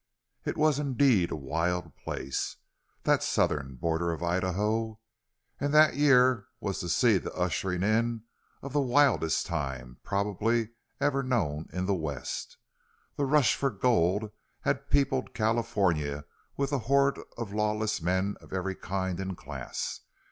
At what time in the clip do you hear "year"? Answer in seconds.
5.95-6.47